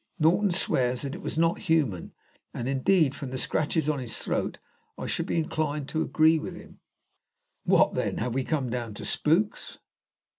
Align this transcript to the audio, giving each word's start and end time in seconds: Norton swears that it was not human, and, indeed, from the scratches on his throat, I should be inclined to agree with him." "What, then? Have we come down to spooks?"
Norton 0.17 0.49
swears 0.49 1.03
that 1.03 1.13
it 1.13 1.21
was 1.21 1.37
not 1.37 1.59
human, 1.59 2.13
and, 2.55 2.67
indeed, 2.67 3.13
from 3.13 3.29
the 3.29 3.37
scratches 3.37 3.87
on 3.87 3.99
his 3.99 4.17
throat, 4.17 4.57
I 4.97 5.05
should 5.05 5.27
be 5.27 5.37
inclined 5.37 5.87
to 5.89 6.01
agree 6.01 6.39
with 6.39 6.55
him." 6.55 6.79
"What, 7.65 7.93
then? 7.93 8.17
Have 8.17 8.33
we 8.33 8.43
come 8.43 8.71
down 8.71 8.95
to 8.95 9.05
spooks?" 9.05 9.77